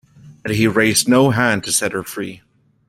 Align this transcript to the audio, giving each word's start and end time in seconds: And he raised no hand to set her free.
And 0.43 0.55
he 0.55 0.65
raised 0.65 1.07
no 1.07 1.29
hand 1.29 1.63
to 1.65 1.71
set 1.71 1.91
her 1.91 2.01
free. 2.03 2.41